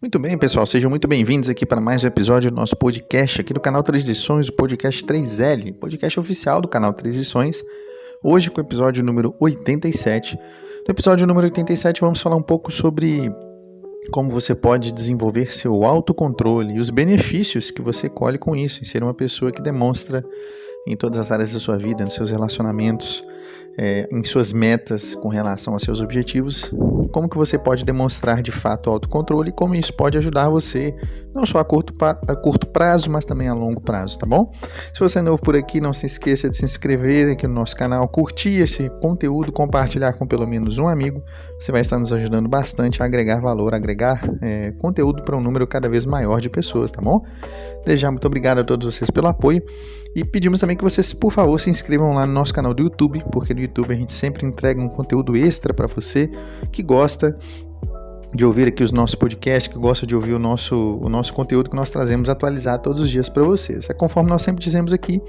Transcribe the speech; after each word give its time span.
Muito 0.00 0.16
bem, 0.16 0.38
pessoal, 0.38 0.64
sejam 0.64 0.88
muito 0.88 1.08
bem-vindos 1.08 1.48
aqui 1.48 1.66
para 1.66 1.80
mais 1.80 2.04
um 2.04 2.06
episódio 2.06 2.52
do 2.52 2.54
nosso 2.54 2.76
podcast 2.76 3.40
aqui 3.40 3.52
do 3.52 3.58
canal 3.58 3.82
Transições, 3.82 4.48
o 4.48 4.52
podcast 4.52 5.04
3L, 5.04 5.74
podcast 5.74 6.20
oficial 6.20 6.60
do 6.60 6.68
canal 6.68 6.92
Transições. 6.92 7.64
Hoje 8.22 8.48
com 8.48 8.60
o 8.60 8.64
episódio 8.64 9.02
número 9.02 9.34
87. 9.40 10.36
No 10.86 10.92
episódio 10.92 11.26
número 11.26 11.46
87 11.46 12.00
vamos 12.00 12.20
falar 12.20 12.36
um 12.36 12.42
pouco 12.42 12.70
sobre 12.70 13.28
como 14.12 14.30
você 14.30 14.54
pode 14.54 14.92
desenvolver 14.92 15.52
seu 15.52 15.82
autocontrole 15.82 16.74
e 16.74 16.78
os 16.78 16.90
benefícios 16.90 17.72
que 17.72 17.82
você 17.82 18.08
colhe 18.08 18.38
com 18.38 18.54
isso, 18.54 18.80
em 18.80 18.84
ser 18.84 19.02
uma 19.02 19.14
pessoa 19.14 19.50
que 19.50 19.60
demonstra 19.60 20.24
em 20.86 20.96
todas 20.96 21.18
as 21.18 21.32
áreas 21.32 21.52
da 21.52 21.58
sua 21.58 21.76
vida, 21.76 22.04
nos 22.04 22.14
seus 22.14 22.30
relacionamentos, 22.30 23.24
é, 23.76 24.08
em 24.12 24.22
suas 24.22 24.52
metas 24.52 25.16
com 25.16 25.28
relação 25.28 25.72
aos 25.74 25.82
seus 25.82 26.00
objetivos, 26.00 26.70
como 27.08 27.28
que 27.28 27.36
você 27.36 27.58
pode 27.58 27.84
demonstrar 27.84 28.42
de 28.42 28.52
fato 28.52 28.90
autocontrole 28.90 29.50
e 29.50 29.52
como 29.52 29.74
isso 29.74 29.92
pode 29.94 30.18
ajudar 30.18 30.48
você, 30.48 30.94
não 31.38 31.46
só 31.46 31.60
a 31.60 31.64
curto, 31.64 31.94
a 32.04 32.36
curto 32.36 32.66
prazo, 32.66 33.10
mas 33.10 33.24
também 33.24 33.48
a 33.48 33.54
longo 33.54 33.80
prazo, 33.80 34.18
tá 34.18 34.26
bom? 34.26 34.52
Se 34.92 34.98
você 34.98 35.20
é 35.20 35.22
novo 35.22 35.40
por 35.40 35.54
aqui, 35.54 35.80
não 35.80 35.92
se 35.92 36.06
esqueça 36.06 36.50
de 36.50 36.56
se 36.56 36.64
inscrever 36.64 37.32
aqui 37.32 37.46
no 37.46 37.54
nosso 37.54 37.76
canal, 37.76 38.06
curtir 38.08 38.60
esse 38.60 38.90
conteúdo, 39.00 39.52
compartilhar 39.52 40.12
com 40.14 40.26
pelo 40.26 40.46
menos 40.46 40.78
um 40.78 40.88
amigo, 40.88 41.22
você 41.58 41.70
vai 41.70 41.80
estar 41.80 41.98
nos 41.98 42.12
ajudando 42.12 42.48
bastante 42.48 43.02
a 43.02 43.06
agregar 43.06 43.40
valor, 43.40 43.72
a 43.72 43.76
agregar 43.76 44.28
é, 44.42 44.72
conteúdo 44.72 45.22
para 45.22 45.36
um 45.36 45.40
número 45.40 45.66
cada 45.66 45.88
vez 45.88 46.04
maior 46.04 46.40
de 46.40 46.50
pessoas, 46.50 46.90
tá 46.90 47.00
bom? 47.00 47.24
Desde 47.84 48.02
já, 48.02 48.10
muito 48.10 48.26
obrigado 48.26 48.58
a 48.58 48.64
todos 48.64 48.94
vocês 48.94 49.08
pelo 49.10 49.28
apoio 49.28 49.62
e 50.14 50.24
pedimos 50.24 50.58
também 50.58 50.76
que 50.76 50.82
vocês, 50.82 51.12
por 51.12 51.32
favor, 51.32 51.60
se 51.60 51.70
inscrevam 51.70 52.12
lá 52.12 52.26
no 52.26 52.32
nosso 52.32 52.52
canal 52.52 52.74
do 52.74 52.82
YouTube, 52.82 53.22
porque 53.30 53.54
no 53.54 53.60
YouTube 53.60 53.92
a 53.92 53.96
gente 53.96 54.12
sempre 54.12 54.44
entrega 54.44 54.80
um 54.80 54.88
conteúdo 54.88 55.36
extra 55.36 55.72
para 55.72 55.86
você 55.86 56.30
que 56.72 56.82
gosta 56.82 57.38
de 58.34 58.44
ouvir 58.44 58.68
aqui 58.68 58.82
os 58.82 58.92
nossos 58.92 59.14
podcasts, 59.14 59.72
que 59.72 59.78
gosta 59.78 60.06
de 60.06 60.14
ouvir 60.14 60.34
o 60.34 60.38
nosso, 60.38 60.98
o 61.00 61.08
nosso 61.08 61.32
conteúdo 61.32 61.70
que 61.70 61.76
nós 61.76 61.90
trazemos 61.90 62.28
atualizado 62.28 62.82
todos 62.82 63.00
os 63.00 63.08
dias 63.08 63.28
para 63.28 63.42
vocês. 63.42 63.88
É 63.88 63.94
conforme 63.94 64.28
nós 64.28 64.42
sempre 64.42 64.62
dizemos 64.62 64.92
aqui, 64.92 65.22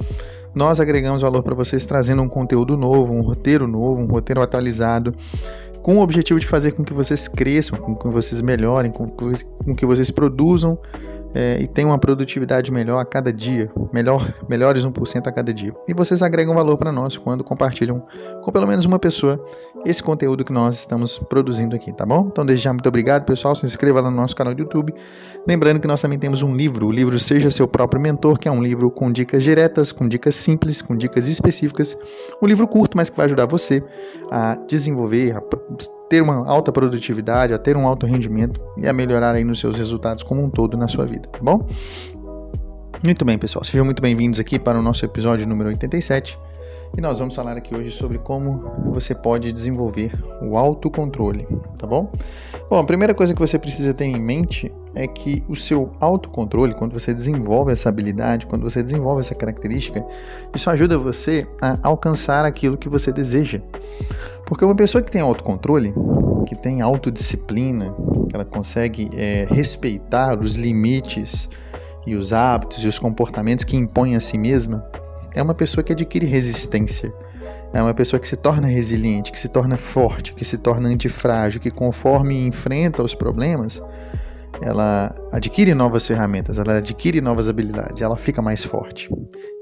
nós 0.53 0.79
agregamos 0.79 1.21
valor 1.21 1.43
para 1.43 1.55
vocês 1.55 1.85
trazendo 1.85 2.21
um 2.21 2.27
conteúdo 2.27 2.75
novo, 2.75 3.13
um 3.13 3.21
roteiro 3.21 3.67
novo, 3.67 4.01
um 4.01 4.07
roteiro 4.07 4.41
atualizado, 4.41 5.13
com 5.81 5.97
o 5.97 6.01
objetivo 6.01 6.39
de 6.39 6.45
fazer 6.45 6.73
com 6.73 6.83
que 6.83 6.93
vocês 6.93 7.27
cresçam, 7.27 7.79
com 7.79 7.95
que 7.95 8.07
vocês 8.09 8.41
melhorem, 8.41 8.91
com 8.91 9.75
que 9.75 9.85
vocês 9.85 10.11
produzam 10.11 10.77
é, 11.33 11.59
e 11.61 11.67
tem 11.67 11.85
uma 11.85 11.97
produtividade 11.97 12.71
melhor 12.71 12.99
a 12.99 13.05
cada 13.05 13.31
dia, 13.31 13.71
melhor, 13.93 14.27
melhores 14.47 14.85
1% 14.85 15.27
a 15.27 15.31
cada 15.31 15.53
dia. 15.53 15.73
E 15.87 15.93
vocês 15.93 16.21
agregam 16.21 16.55
valor 16.55 16.77
para 16.77 16.91
nós 16.91 17.17
quando 17.17 17.43
compartilham 17.43 18.03
com 18.41 18.51
pelo 18.51 18.67
menos 18.67 18.85
uma 18.85 18.99
pessoa 18.99 19.43
esse 19.85 20.01
conteúdo 20.01 20.43
que 20.43 20.51
nós 20.51 20.79
estamos 20.79 21.19
produzindo 21.19 21.75
aqui, 21.75 21.93
tá 21.93 22.05
bom? 22.05 22.27
Então, 22.31 22.45
desde 22.45 22.63
já, 22.63 22.73
muito 22.73 22.87
obrigado, 22.87 23.25
pessoal. 23.25 23.55
Se 23.55 23.65
inscreva 23.65 24.01
lá 24.01 24.09
no 24.09 24.17
nosso 24.17 24.35
canal 24.35 24.53
do 24.53 24.61
YouTube. 24.61 24.93
Lembrando 25.47 25.79
que 25.79 25.87
nós 25.87 26.01
também 26.01 26.19
temos 26.19 26.41
um 26.41 26.55
livro, 26.55 26.87
o 26.87 26.91
livro 26.91 27.19
Seja 27.19 27.49
Seu 27.49 27.67
Próprio 27.67 28.01
Mentor, 28.01 28.37
que 28.37 28.47
é 28.47 28.51
um 28.51 28.61
livro 28.61 28.91
com 28.91 29.11
dicas 29.11 29.43
diretas, 29.43 29.91
com 29.91 30.07
dicas 30.07 30.35
simples, 30.35 30.81
com 30.81 30.95
dicas 30.95 31.27
específicas. 31.27 31.97
Um 32.41 32.47
livro 32.47 32.67
curto, 32.67 32.97
mas 32.97 33.09
que 33.09 33.17
vai 33.17 33.25
ajudar 33.25 33.45
você 33.45 33.83
a 34.29 34.55
desenvolver, 34.67 35.35
a 35.35 35.41
ter 36.09 36.21
uma 36.23 36.47
alta 36.47 36.71
produtividade, 36.71 37.53
a 37.53 37.57
ter 37.57 37.77
um 37.77 37.87
alto 37.87 38.05
rendimento 38.05 38.59
e 38.81 38.87
a 38.87 38.93
melhorar 38.93 39.35
aí 39.35 39.43
nos 39.43 39.59
seus 39.59 39.75
resultados 39.75 40.23
como 40.23 40.43
um 40.43 40.49
todo 40.49 40.75
na 40.75 40.87
sua 40.87 41.05
vida, 41.05 41.29
tá 41.29 41.39
bom? 41.41 41.67
Muito 43.03 43.23
bem, 43.23 43.37
pessoal. 43.37 43.63
Sejam 43.63 43.85
muito 43.85 44.01
bem-vindos 44.01 44.39
aqui 44.39 44.59
para 44.59 44.77
o 44.77 44.81
nosso 44.81 45.05
episódio 45.05 45.47
número 45.47 45.69
87. 45.69 46.37
E 46.97 47.01
nós 47.01 47.19
vamos 47.19 47.35
falar 47.35 47.55
aqui 47.55 47.73
hoje 47.73 47.91
sobre 47.91 48.17
como 48.17 48.71
você 48.91 49.13
pode 49.15 49.51
desenvolver 49.51 50.11
o 50.41 50.57
autocontrole, 50.57 51.47
tá 51.77 51.87
bom? 51.87 52.11
Bom, 52.69 52.77
a 52.77 52.83
primeira 52.83 53.13
coisa 53.13 53.33
que 53.33 53.39
você 53.39 53.57
precisa 53.57 53.93
ter 53.93 54.05
em 54.05 54.19
mente 54.19 54.73
é 54.95 55.07
que 55.07 55.43
o 55.47 55.55
seu 55.55 55.91
autocontrole, 55.99 56.73
quando 56.73 56.93
você 56.93 57.13
desenvolve 57.13 57.71
essa 57.71 57.89
habilidade, 57.89 58.47
quando 58.47 58.63
você 58.63 58.83
desenvolve 58.83 59.21
essa 59.21 59.35
característica, 59.35 60.05
isso 60.53 60.69
ajuda 60.69 60.97
você 60.97 61.47
a 61.61 61.77
alcançar 61.83 62.43
aquilo 62.43 62.77
que 62.77 62.89
você 62.89 63.11
deseja. 63.11 63.61
Porque 64.45 64.65
uma 64.65 64.75
pessoa 64.75 65.01
que 65.01 65.11
tem 65.11 65.21
autocontrole, 65.21 65.93
que 66.47 66.55
tem 66.55 66.81
autodisciplina, 66.81 67.95
que 68.27 68.35
ela 68.35 68.45
consegue 68.45 69.09
é, 69.13 69.47
respeitar 69.49 70.39
os 70.39 70.55
limites 70.55 71.47
e 72.05 72.15
os 72.15 72.33
hábitos 72.33 72.83
e 72.83 72.87
os 72.87 72.97
comportamentos 72.97 73.63
que 73.63 73.77
impõe 73.77 74.15
a 74.15 74.19
si 74.19 74.37
mesma, 74.37 74.83
é 75.35 75.41
uma 75.41 75.53
pessoa 75.53 75.83
que 75.83 75.93
adquire 75.93 76.25
resistência. 76.25 77.13
É 77.73 77.81
uma 77.81 77.93
pessoa 77.93 78.19
que 78.19 78.27
se 78.27 78.35
torna 78.35 78.67
resiliente, 78.67 79.31
que 79.31 79.39
se 79.39 79.49
torna 79.49 79.77
forte, 79.77 80.33
que 80.33 80.43
se 80.43 80.57
torna 80.57 80.89
antifrágil, 80.89 81.61
que 81.61 81.69
conforme 81.69 82.45
enfrenta 82.47 83.03
os 83.03 83.13
problemas, 83.13 83.81
ela 84.61 85.13
adquire 85.31 85.73
novas 85.73 86.07
ferramentas, 86.07 86.57
ela 86.57 86.77
adquire 86.77 87.21
novas 87.21 87.47
habilidades, 87.47 88.01
ela 88.01 88.17
fica 88.17 88.41
mais 88.41 88.63
forte, 88.63 89.09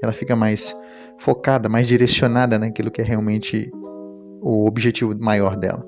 ela 0.02 0.12
fica 0.12 0.34
mais 0.34 0.74
focada, 1.18 1.68
mais 1.68 1.86
direcionada 1.86 2.58
naquilo 2.58 2.90
que 2.90 3.00
é 3.00 3.04
realmente 3.04 3.70
o 4.40 4.66
objetivo 4.66 5.14
maior 5.18 5.56
dela. 5.56 5.86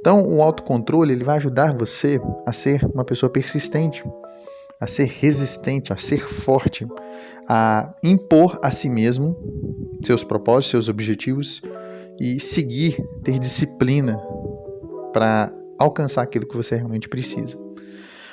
Então, 0.00 0.22
o 0.22 0.40
autocontrole 0.40 1.12
ele 1.12 1.24
vai 1.24 1.38
ajudar 1.38 1.74
você 1.74 2.20
a 2.46 2.52
ser 2.52 2.84
uma 2.94 3.04
pessoa 3.04 3.30
persistente, 3.30 4.04
a 4.80 4.86
ser 4.86 5.06
resistente, 5.06 5.92
a 5.92 5.96
ser 5.96 6.20
forte, 6.20 6.86
a 7.48 7.94
impor 8.02 8.58
a 8.62 8.70
si 8.70 8.88
mesmo 8.88 9.36
seus 10.04 10.22
propósitos, 10.22 10.70
seus 10.70 10.88
objetivos 10.88 11.60
e 12.20 12.38
seguir, 12.38 12.96
ter 13.22 13.38
disciplina 13.38 14.16
para 15.12 15.52
alcançar 15.78 16.22
aquilo 16.22 16.46
que 16.46 16.56
você 16.56 16.76
realmente 16.76 17.08
precisa. 17.08 17.58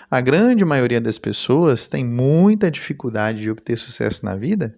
A 0.10 0.22
grande 0.22 0.64
maioria 0.64 1.02
das 1.02 1.18
pessoas 1.18 1.88
tem 1.88 2.06
muita 2.06 2.70
dificuldade 2.70 3.42
de 3.42 3.50
obter 3.50 3.76
sucesso 3.76 4.24
na 4.24 4.36
vida 4.36 4.76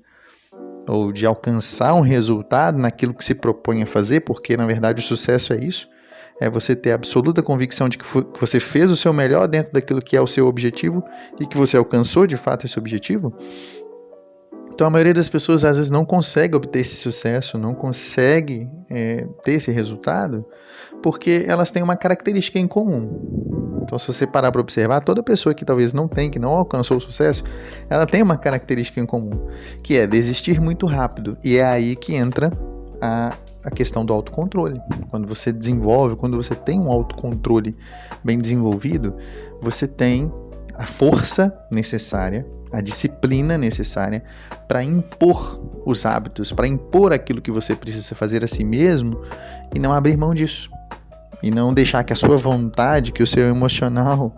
ou 0.88 1.11
de 1.11 1.25
alcançar 1.25 1.94
um 1.94 2.01
resultado 2.01 2.77
naquilo 2.77 3.13
que 3.13 3.23
se 3.23 3.35
propõe 3.35 3.83
a 3.83 3.88
fazer, 3.88 4.22
porque 4.22 4.56
na 4.56 4.66
verdade 4.66 5.01
o 5.01 5.06
sucesso 5.06 5.51
é 5.51 5.57
isso 5.57 5.89
é 6.39 6.49
você 6.49 6.75
ter 6.75 6.91
absoluta 6.91 7.41
convicção 7.41 7.89
de 7.89 7.97
que, 7.97 8.05
que 8.05 8.39
você 8.39 8.59
fez 8.59 8.91
o 8.91 8.95
seu 8.95 9.11
melhor 9.11 9.47
dentro 9.47 9.71
daquilo 9.73 10.01
que 10.01 10.15
é 10.15 10.21
o 10.21 10.27
seu 10.27 10.47
objetivo 10.47 11.03
e 11.39 11.45
que 11.45 11.57
você 11.57 11.77
alcançou 11.77 12.27
de 12.27 12.37
fato 12.37 12.65
esse 12.65 12.77
objetivo. 12.77 13.33
Então 14.71 14.85
a 14.85 14.89
maioria 14.91 15.13
das 15.13 15.27
pessoas 15.27 15.65
às 15.65 15.77
vezes 15.77 15.91
não 15.91 16.05
consegue 16.05 16.55
obter 16.55 16.81
esse 16.81 16.97
sucesso, 16.97 17.57
não 17.57 17.73
consegue 17.73 18.69
é, 18.91 19.27
ter 19.43 19.53
esse 19.53 19.71
resultado, 19.71 20.45
porque 21.01 21.45
elas 21.47 21.71
têm 21.71 21.81
uma 21.81 21.95
característica 21.95 22.59
em 22.59 22.67
comum. 22.67 23.77
Então, 23.81 23.97
se 23.97 24.05
você 24.05 24.27
parar 24.27 24.51
para 24.51 24.61
observar, 24.61 25.01
toda 25.01 25.23
pessoa 25.23 25.55
que 25.55 25.63
talvez 25.63 25.93
não 25.93 26.07
tem, 26.07 26.29
que 26.29 26.37
não 26.37 26.49
alcançou 26.49 26.97
o 26.97 26.99
sucesso, 26.99 27.43
ela 27.89 28.05
tem 28.05 28.21
uma 28.21 28.37
característica 28.37 28.99
em 28.99 29.05
comum, 29.05 29.47
que 29.81 29.97
é 29.97 30.05
desistir 30.05 30.59
muito 30.59 30.85
rápido. 30.85 31.37
E 31.43 31.57
é 31.57 31.65
aí 31.65 31.95
que 31.95 32.13
entra 32.13 32.51
a 33.01 33.33
a 33.66 33.72
questão 33.72 34.06
do 34.06 34.13
autocontrole. 34.13 34.79
Quando 35.09 35.28
você 35.28 35.51
desenvolve, 35.51 36.16
quando 36.16 36.38
você 36.38 36.56
tem 36.56 36.79
um 36.79 36.90
autocontrole 36.90 37.75
bem 38.23 38.38
desenvolvido, 38.38 39.16
você 39.62 39.88
tem 39.88 40.31
a 40.75 40.85
força 40.85 41.53
necessária, 41.72 42.45
a 42.72 42.81
disciplina 42.81 43.57
necessária 43.57 44.23
para 44.68 44.84
impor 44.84 45.62
os 45.85 46.06
hábitos, 46.06 46.51
para 46.51 46.68
impor 46.68 47.13
aquilo 47.13 47.41
que 47.41 47.51
você 47.51 47.75
precisa 47.75 48.13
fazer 48.13 48.44
a 48.44 48.47
si 48.47 48.63
mesmo 48.63 49.22
e 49.74 49.79
não 49.79 49.91
abrir 49.91 50.18
mão 50.18 50.34
disso. 50.34 50.69
E 51.41 51.51
não 51.51 51.74
deixar 51.74 52.03
que 52.03 52.13
a 52.13 52.16
sua 52.16 52.35
vontade, 52.35 53.12
que 53.12 53.22
o 53.22 53.28
seu 53.28 53.45
emocional 53.45 54.35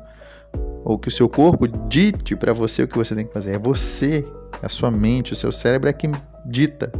ou 0.84 0.97
que 0.97 1.07
o 1.07 1.12
seu 1.12 1.30
corpo 1.30 1.68
dite 1.88 2.36
para 2.36 2.53
você 2.53 2.84
o 2.84 2.88
que 2.88 2.97
você 2.97 3.16
tem 3.16 3.25
que 3.25 3.34
fazer. 3.34 3.51
É 3.51 3.59
você, 3.59 4.25
a 4.62 4.68
sua 4.68 4.91
mente, 4.91 5.34
o 5.34 5.36
seu 5.36 5.51
cérebro 5.51 5.90
é 5.90 5.94
que 5.94 6.09
dita 6.46 6.91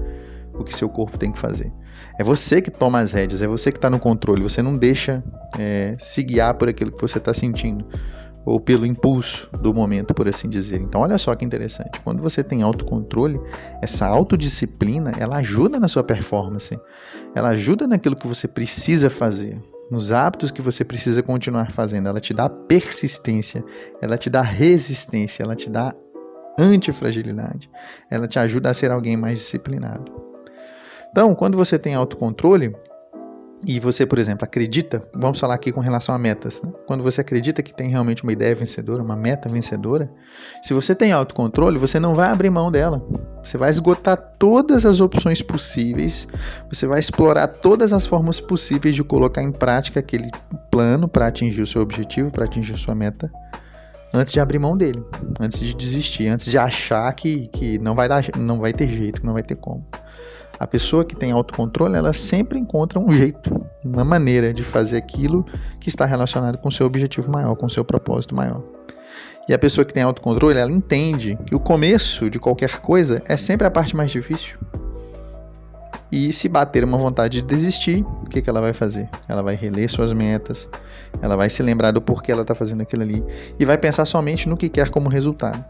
o 0.60 0.64
que 0.64 0.76
seu 0.76 0.90
corpo 0.90 1.18
tem 1.18 1.32
que 1.32 1.40
fazer. 1.40 1.72
É 2.20 2.24
você 2.24 2.62
que 2.62 2.70
toma 2.70 3.00
as 3.00 3.12
rédeas, 3.12 3.42
é 3.42 3.48
você 3.48 3.72
que 3.72 3.78
está 3.78 3.90
no 3.90 4.00
controle. 4.00 4.44
Você 4.44 4.62
não 4.62 4.78
deixa 4.78 5.24
é, 5.58 5.96
se 5.98 6.22
guiar 6.22 6.54
por 6.56 6.68
aquilo 6.70 6.92
que 6.92 7.02
você 7.02 7.18
está 7.18 7.34
sentindo 7.34 7.86
ou 8.46 8.60
pelo 8.60 8.86
impulso 8.86 9.50
do 9.62 9.74
momento, 9.74 10.14
por 10.14 10.28
assim 10.28 10.50
dizer. 10.50 10.82
Então, 10.82 11.02
olha 11.02 11.18
só 11.18 11.36
que 11.36 11.46
interessante. 11.46 12.00
Quando 12.02 12.22
você 12.22 12.44
tem 12.44 12.62
autocontrole, 12.62 13.40
essa 13.82 14.08
autodisciplina, 14.08 15.14
ela 15.20 15.38
ajuda 15.38 15.80
na 15.80 15.88
sua 15.88 16.04
performance. 16.04 16.78
Ela 17.36 17.50
ajuda 17.50 17.86
naquilo 17.86 18.16
que 18.16 18.28
você 18.28 18.48
precisa 18.48 19.10
fazer, 19.10 19.62
nos 19.92 20.12
hábitos 20.12 20.52
que 20.52 20.62
você 20.62 20.84
precisa 20.84 21.22
continuar 21.22 21.72
fazendo. 21.72 22.10
Ela 22.10 22.20
te 22.20 22.34
dá 22.34 22.50
persistência, 22.50 23.64
ela 24.02 24.18
te 24.18 24.30
dá 24.30 24.42
resistência, 24.42 25.44
ela 25.44 25.56
te 25.56 25.70
dá 25.70 25.94
antifragilidade. 26.58 27.70
Ela 28.10 28.28
te 28.28 28.40
ajuda 28.40 28.70
a 28.70 28.74
ser 28.74 28.92
alguém 28.92 29.16
mais 29.16 29.40
disciplinado. 29.40 30.29
Então, 31.12 31.34
quando 31.34 31.58
você 31.58 31.80
tem 31.80 31.96
autocontrole 31.96 32.76
e 33.66 33.80
você, 33.80 34.06
por 34.06 34.18
exemplo, 34.18 34.46
acredita, 34.46 35.04
vamos 35.14 35.40
falar 35.40 35.56
aqui 35.56 35.72
com 35.72 35.82
relação 35.82 36.16
a 36.16 36.20
metas, 36.20 36.62
né? 36.62 36.72
quando 36.88 37.04
você 37.04 37.20
acredita 37.22 37.62
que 37.62 37.74
tem 37.74 37.90
realmente 37.90 38.24
uma 38.24 38.32
ideia 38.32 38.56
vencedora, 38.56 39.04
uma 39.04 39.18
meta 39.18 39.50
vencedora, 39.50 40.10
se 40.62 40.74
você 40.74 40.96
tem 40.96 41.12
autocontrole, 41.12 41.78
você 41.78 42.00
não 42.00 42.16
vai 42.16 42.30
abrir 42.30 42.50
mão 42.50 42.72
dela. 42.72 43.06
Você 43.44 43.58
vai 43.58 43.70
esgotar 43.70 44.18
todas 44.38 44.86
as 44.86 45.00
opções 45.00 45.42
possíveis, 45.42 46.28
você 46.72 46.88
vai 46.88 47.00
explorar 47.00 47.48
todas 47.48 47.92
as 47.92 48.06
formas 48.06 48.40
possíveis 48.40 48.96
de 48.96 49.04
colocar 49.04 49.42
em 49.42 49.52
prática 49.52 50.00
aquele 50.00 50.30
plano 50.72 51.08
para 51.08 51.28
atingir 51.28 51.62
o 51.62 51.68
seu 51.68 51.82
objetivo, 51.82 52.32
para 52.32 52.46
atingir 52.46 52.76
a 52.76 52.78
sua 52.78 52.96
meta, 52.96 53.32
antes 54.14 54.32
de 54.32 54.40
abrir 54.40 54.60
mão 54.60 54.78
dele, 54.78 55.04
antes 55.40 55.60
de 55.60 55.74
desistir, 55.74 56.28
antes 56.28 56.46
de 56.46 56.58
achar 56.58 57.12
que, 57.14 57.48
que 57.48 57.78
não, 57.80 57.96
vai 57.96 58.08
dar, 58.08 58.24
não 58.38 58.60
vai 58.60 58.74
ter 58.74 58.88
jeito, 58.88 59.22
que 59.22 59.28
não 59.28 59.34
vai 59.34 59.44
ter 59.44 59.56
como. 59.56 59.86
A 60.60 60.68
pessoa 60.68 61.06
que 61.06 61.16
tem 61.16 61.32
autocontrole, 61.32 61.96
ela 61.96 62.12
sempre 62.12 62.60
encontra 62.60 63.00
um 63.00 63.10
jeito, 63.10 63.66
uma 63.82 64.04
maneira 64.04 64.54
de 64.54 64.62
fazer 64.62 64.98
aquilo 64.98 65.46
que 65.80 65.88
está 65.88 66.06
relacionado 66.06 66.58
com 66.58 66.70
seu 66.70 66.86
objetivo 66.86 67.32
maior, 67.32 67.56
com 67.56 67.70
seu 67.70 67.86
propósito 67.86 68.36
maior. 68.36 68.62
E 69.48 69.54
a 69.54 69.58
pessoa 69.58 69.86
que 69.86 69.94
tem 69.94 70.04
autocontrole, 70.04 70.60
ela 70.60 70.70
entende 70.70 71.40
que 71.46 71.56
o 71.56 71.60
começo 71.62 72.30
de 72.30 72.40
qualquer 72.40 72.82
coisa 72.82 73.24
é 73.26 73.38
sempre 73.38 73.66
a 73.66 73.72
parte 73.72 73.96
mais 73.96 74.12
difícil. 74.12 74.60
E 76.12 76.34
se 76.34 76.50
bater 76.50 76.84
uma 76.84 76.98
vontade 76.98 77.42
de 77.42 77.48
desistir, 77.48 78.04
o 78.04 78.30
que, 78.30 78.42
que 78.42 78.50
ela 78.50 78.60
vai 78.60 78.74
fazer? 78.74 79.10
Ela 79.30 79.42
vai 79.42 79.56
reler 79.56 79.90
suas 79.90 80.12
metas, 80.12 80.68
ela 81.22 81.38
vai 81.38 81.50
se 81.50 81.64
lembrar 81.64 81.92
do 81.92 82.02
porquê 82.02 82.34
ela 82.34 82.42
está 82.42 82.54
fazendo 82.54 82.82
aquilo 82.82 83.04
ali 83.04 83.24
e 83.58 83.64
vai 83.64 83.78
pensar 83.78 84.06
somente 84.06 84.50
no 84.50 84.58
que 84.58 84.68
quer 84.68 84.90
como 84.90 85.08
resultado. 85.08 85.64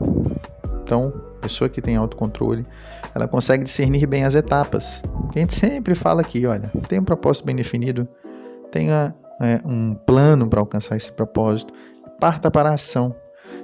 Então, 0.81 1.13
pessoa 1.39 1.69
que 1.69 1.81
tem 1.81 1.95
autocontrole, 1.95 2.65
ela 3.15 3.27
consegue 3.27 3.63
discernir 3.63 4.05
bem 4.05 4.23
as 4.23 4.35
etapas. 4.35 5.01
A 5.35 5.39
gente 5.39 5.53
sempre 5.53 5.95
fala 5.95 6.21
aqui, 6.21 6.45
olha, 6.45 6.71
tem 6.87 6.99
um 6.99 7.03
propósito 7.03 7.45
bem 7.45 7.55
definido, 7.55 8.07
tenha 8.71 9.13
é, 9.41 9.59
um 9.65 9.95
plano 9.95 10.47
para 10.47 10.59
alcançar 10.59 10.95
esse 10.95 11.11
propósito, 11.11 11.73
parta 12.19 12.51
para 12.51 12.69
a 12.69 12.73
ação. 12.73 13.15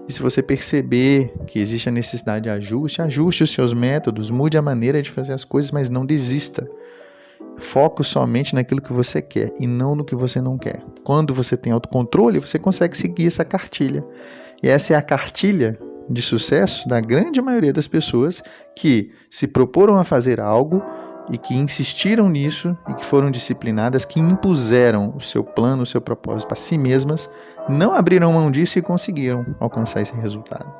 E 0.07 0.13
se 0.13 0.21
você 0.21 0.41
perceber 0.41 1.33
que 1.47 1.59
existe 1.59 1.89
a 1.89 1.91
necessidade 1.91 2.43
de 2.43 2.49
ajuste, 2.49 3.01
ajuste 3.01 3.43
os 3.43 3.51
seus 3.51 3.73
métodos, 3.73 4.29
mude 4.29 4.57
a 4.57 4.61
maneira 4.61 5.01
de 5.01 5.11
fazer 5.11 5.33
as 5.33 5.43
coisas, 5.43 5.71
mas 5.71 5.89
não 5.89 6.05
desista. 6.05 6.67
Foco 7.57 8.03
somente 8.03 8.53
naquilo 8.53 8.81
que 8.81 8.91
você 8.91 9.21
quer 9.21 9.51
e 9.59 9.65
não 9.65 9.95
no 9.95 10.03
que 10.03 10.15
você 10.15 10.41
não 10.41 10.57
quer. 10.57 10.83
Quando 11.03 11.33
você 11.33 11.55
tem 11.55 11.71
autocontrole, 11.71 12.39
você 12.39 12.59
consegue 12.59 12.95
seguir 12.97 13.27
essa 13.27 13.45
cartilha. 13.45 14.03
E 14.61 14.67
essa 14.67 14.93
é 14.93 14.95
a 14.95 15.01
cartilha 15.01 15.79
de 16.09 16.21
sucesso 16.21 16.87
da 16.87 16.99
grande 16.99 17.41
maioria 17.41 17.73
das 17.73 17.87
pessoas 17.87 18.43
que 18.75 19.11
se 19.29 19.47
proporam 19.47 19.95
a 19.95 20.03
fazer 20.03 20.39
algo 20.39 20.83
e 21.29 21.37
que 21.37 21.55
insistiram 21.55 22.29
nisso 22.29 22.77
e 22.87 22.93
que 22.93 23.03
foram 23.03 23.31
disciplinadas, 23.31 24.05
que 24.05 24.19
impuseram 24.19 25.13
o 25.15 25.21
seu 25.21 25.43
plano, 25.43 25.83
o 25.83 25.85
seu 25.85 25.99
propósito 25.99 26.47
para 26.47 26.57
si 26.57 26.77
mesmas, 26.77 27.29
não 27.67 27.93
abriram 27.93 28.31
mão 28.31 28.51
disso 28.51 28.77
e 28.77 28.81
conseguiram 28.81 29.45
alcançar 29.59 30.01
esse 30.01 30.13
resultado. 30.15 30.71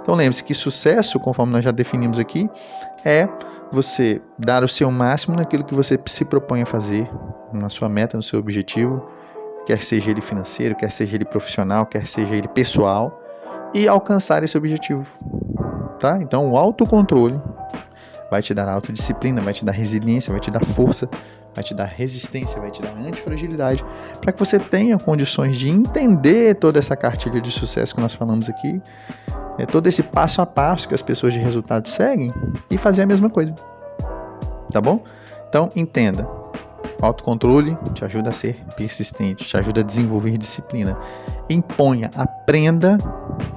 Então 0.00 0.14
lembre-se 0.14 0.44
que 0.44 0.54
sucesso, 0.54 1.18
conforme 1.18 1.52
nós 1.52 1.64
já 1.64 1.70
definimos 1.70 2.18
aqui, 2.18 2.48
é 3.04 3.28
você 3.72 4.20
dar 4.38 4.62
o 4.62 4.68
seu 4.68 4.90
máximo 4.90 5.36
naquilo 5.36 5.64
que 5.64 5.74
você 5.74 5.98
se 6.06 6.24
propõe 6.24 6.62
a 6.62 6.66
fazer, 6.66 7.10
na 7.52 7.68
sua 7.68 7.88
meta, 7.88 8.16
no 8.16 8.22
seu 8.22 8.38
objetivo, 8.38 9.04
quer 9.66 9.82
seja 9.82 10.10
ele 10.10 10.20
financeiro, 10.20 10.76
quer 10.76 10.92
seja 10.92 11.16
ele 11.16 11.24
profissional, 11.24 11.86
quer 11.86 12.06
seja 12.06 12.34
ele 12.34 12.48
pessoal 12.48 13.22
e 13.74 13.88
alcançar 13.88 14.42
esse 14.42 14.56
objetivo. 14.56 15.06
Tá? 15.98 16.18
Então, 16.20 16.50
o 16.50 16.56
autocontrole 16.56 17.40
vai 18.30 18.42
te 18.42 18.52
dar 18.52 18.68
autodisciplina, 18.68 19.40
vai 19.40 19.52
te 19.52 19.64
dar 19.64 19.72
resiliência, 19.72 20.30
vai 20.30 20.40
te 20.40 20.50
dar 20.50 20.64
força, 20.64 21.08
vai 21.54 21.62
te 21.62 21.74
dar 21.74 21.84
resistência, 21.84 22.60
vai 22.60 22.70
te 22.70 22.82
dar 22.82 22.90
antifragilidade, 22.90 23.84
para 24.20 24.32
que 24.32 24.38
você 24.38 24.58
tenha 24.58 24.98
condições 24.98 25.56
de 25.56 25.70
entender 25.70 26.54
toda 26.56 26.78
essa 26.78 26.96
cartilha 26.96 27.40
de 27.40 27.50
sucesso 27.50 27.94
que 27.94 28.00
nós 28.00 28.14
falamos 28.14 28.48
aqui, 28.48 28.82
é, 29.58 29.64
todo 29.64 29.86
esse 29.86 30.02
passo 30.02 30.42
a 30.42 30.46
passo 30.46 30.88
que 30.88 30.94
as 30.94 31.02
pessoas 31.02 31.32
de 31.32 31.38
resultado 31.38 31.88
seguem 31.88 32.32
e 32.70 32.76
fazer 32.76 33.02
a 33.02 33.06
mesma 33.06 33.30
coisa. 33.30 33.54
Tá 34.70 34.80
bom? 34.80 35.02
Então, 35.48 35.70
entenda. 35.74 36.28
Autocontrole 37.00 37.76
te 37.94 38.04
ajuda 38.04 38.30
a 38.30 38.32
ser 38.32 38.56
persistente, 38.76 39.44
te 39.44 39.56
ajuda 39.56 39.80
a 39.80 39.84
desenvolver 39.84 40.36
disciplina. 40.38 40.98
Imponha, 41.48 42.10
aprenda 42.14 42.98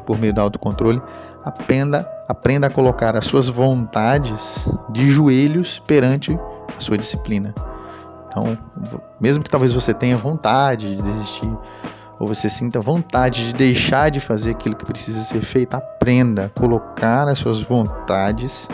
por 0.06 0.18
meio 0.18 0.34
do 0.34 0.42
autocontrole, 0.42 1.02
aprenda, 1.44 2.10
aprenda 2.28 2.68
a 2.68 2.70
colocar 2.70 3.16
as 3.16 3.26
suas 3.26 3.48
vontades 3.48 4.68
de 4.90 5.10
joelhos 5.10 5.80
perante 5.80 6.38
a 6.76 6.80
sua 6.80 6.98
disciplina. 6.98 7.54
Então, 8.28 8.58
mesmo 9.20 9.44
que 9.44 9.50
talvez 9.50 9.72
você 9.72 9.94
tenha 9.94 10.18
vontade 10.18 10.96
de 10.96 11.02
desistir, 11.02 11.52
ou 12.20 12.28
você 12.28 12.50
sinta 12.50 12.80
vontade 12.80 13.48
de 13.48 13.54
deixar 13.54 14.12
de 14.12 14.20
fazer 14.20 14.52
aquilo 14.52 14.76
que 14.76 14.86
precisa 14.86 15.22
ser 15.22 15.42
feito, 15.42 15.76
aprenda 15.76 16.46
a 16.46 16.50
colocar 16.50 17.28
as 17.28 17.40
suas 17.40 17.62
vontades 17.62 18.68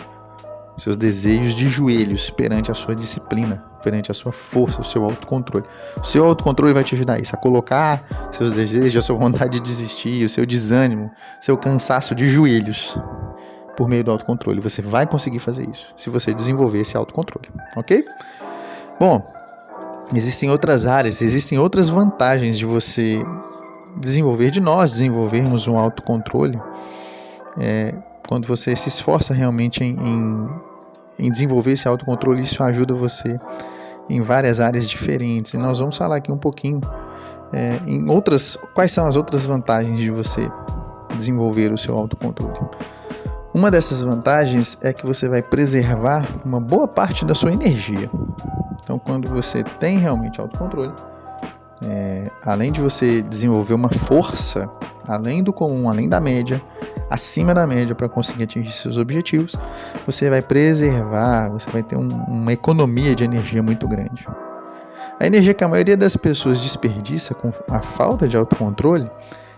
seus 0.78 0.98
desejos 0.98 1.56
de 1.56 1.68
joelhos 1.68 2.30
perante 2.30 2.70
a 2.70 2.74
sua 2.74 2.96
disciplina, 2.96 3.64
perante 3.86 4.10
a 4.10 4.14
sua 4.16 4.32
força, 4.32 4.82
o 4.82 4.84
seu 4.84 5.04
autocontrole. 5.04 5.64
O 6.02 6.04
seu 6.04 6.26
autocontrole 6.26 6.74
vai 6.74 6.84
te 6.84 6.96
ajudar 6.96 7.14
a 7.14 7.20
isso, 7.20 7.36
a 7.36 7.38
colocar 7.38 8.04
seus 8.32 8.54
desejos, 8.54 8.98
a 8.98 9.02
sua 9.02 9.16
vontade 9.16 9.60
de 9.60 9.60
desistir, 9.60 10.26
o 10.26 10.30
seu 10.30 10.44
desânimo, 10.44 11.12
seu 11.40 11.56
cansaço 11.56 12.16
de 12.16 12.28
joelhos 12.28 12.98
por 13.78 13.88
meio 13.88 14.04
do 14.04 14.10
autocontrole. 14.10 14.60
Você 14.60 14.82
vai 14.82 15.06
conseguir 15.06 15.38
fazer 15.38 15.70
isso 15.70 15.94
se 15.96 16.10
você 16.10 16.34
desenvolver 16.34 16.80
esse 16.80 16.98
autocontrole, 16.98 17.48
ok? 17.78 18.04
Bom, 19.00 19.24
existem 20.16 20.50
outras 20.50 20.88
áreas, 20.88 21.22
existem 21.22 21.60
outras 21.60 21.88
vantagens 21.88 22.58
de 22.58 22.66
você 22.66 23.24
desenvolver, 23.98 24.50
de 24.50 24.60
nós 24.60 24.94
desenvolvermos 24.94 25.68
um 25.68 25.78
autocontrole. 25.78 26.60
É, 27.60 27.94
quando 28.28 28.48
você 28.48 28.76
se 28.76 28.90
esforça 28.90 29.34
realmente 29.34 29.84
em, 29.84 29.96
em, 29.96 30.50
em 31.20 31.30
desenvolver 31.30 31.72
esse 31.72 31.88
autocontrole, 31.88 32.42
isso 32.42 32.64
ajuda 32.64 32.94
você 32.94 33.40
em 34.10 34.22
várias 34.22 34.60
áreas 34.60 34.90
diferentes. 34.90 35.54
E 35.54 35.58
nós 35.58 35.80
vamos 35.80 35.98
falar 35.98 36.18
aqui 36.18 36.32
um 36.32 36.38
pouquinho 36.38 36.82
é, 37.54 37.80
em 37.86 38.10
outras, 38.10 38.58
quais 38.74 38.92
são 38.92 39.08
as 39.08 39.16
outras 39.16 39.46
vantagens 39.46 40.00
de 40.00 40.10
você 40.10 40.50
desenvolver 41.16 41.72
o 41.72 41.78
seu 41.78 41.98
autocontrole. 41.98 42.60
Uma 43.54 43.72
dessas 43.72 44.02
vantagens 44.02 44.78
é 44.82 44.92
que 44.92 45.06
você 45.06 45.30
vai 45.30 45.42
preservar 45.42 46.28
uma 46.44 46.60
boa 46.60 46.88
parte 46.88 47.24
da 47.24 47.34
sua 47.34 47.54
energia. 47.54 48.10
Então, 48.84 49.00
quando 49.00 49.30
você 49.30 49.64
tem 49.80 49.98
realmente 49.98 50.42
autocontrole, 50.42 50.94
é, 51.82 52.30
além 52.44 52.72
de 52.72 52.82
você 52.82 53.22
desenvolver 53.22 53.74
uma 53.74 53.90
força 53.90 54.70
além 55.08 55.44
do 55.44 55.54
comum, 55.54 55.90
além 55.90 56.10
da 56.10 56.20
média, 56.20 56.62
acima 57.10 57.54
da 57.54 57.66
média 57.68 57.94
para 57.94 58.10
conseguir 58.10 58.44
atingir 58.44 58.72
seus 58.72 58.98
objetivos, 58.98 59.56
você 60.06 60.30
vai 60.30 60.42
preservar, 60.42 61.50
você 61.50 61.70
vai 61.70 61.84
ter 61.84 61.96
um, 61.96 62.08
uma 62.08 62.54
economia 62.54 63.16
de 63.16 63.24
energia 63.24 63.62
muito 63.62 63.88
grande. 63.88 64.28
A 65.20 65.26
energia 65.26 65.54
que 65.54 65.64
a 65.64 65.68
maioria 65.68 65.96
das 65.96 66.18
pessoas 66.18 66.62
desperdiça 66.62 67.34
com 67.34 67.52
a 67.70 67.82
falta 67.82 68.28
de 68.28 68.36
autocontrole, 68.36 69.10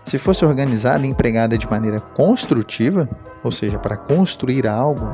se 0.04 0.16
fosse 0.16 0.44
organizada 0.44 1.04
e 1.04 1.10
empregada 1.10 1.58
de 1.58 1.68
maneira 1.68 2.00
construtiva, 2.00 3.08
ou 3.42 3.50
seja, 3.50 3.78
para 3.78 3.96
construir 3.96 4.66
algo, 4.66 5.06